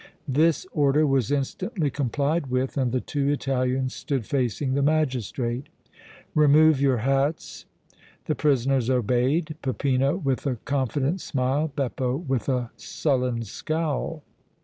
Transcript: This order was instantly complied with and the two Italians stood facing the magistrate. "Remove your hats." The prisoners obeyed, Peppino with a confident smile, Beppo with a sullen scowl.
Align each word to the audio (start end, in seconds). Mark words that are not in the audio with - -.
This 0.27 0.65
order 0.71 1.05
was 1.05 1.31
instantly 1.31 1.91
complied 1.91 2.47
with 2.47 2.75
and 2.75 2.91
the 2.91 2.99
two 3.01 3.29
Italians 3.29 3.93
stood 3.93 4.25
facing 4.25 4.73
the 4.73 4.81
magistrate. 4.81 5.69
"Remove 6.33 6.81
your 6.81 6.97
hats." 6.97 7.67
The 8.25 8.33
prisoners 8.33 8.89
obeyed, 8.89 9.57
Peppino 9.61 10.17
with 10.17 10.47
a 10.47 10.55
confident 10.65 11.21
smile, 11.21 11.71
Beppo 11.75 12.17
with 12.17 12.49
a 12.49 12.71
sullen 12.77 13.43
scowl. 13.43 14.23